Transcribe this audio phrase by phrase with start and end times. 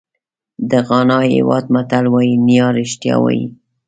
[0.69, 3.45] د غانا هېواد متل وایي نیا رښتیا وایي.